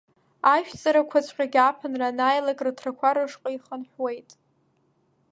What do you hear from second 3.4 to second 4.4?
ихынҳәуеит.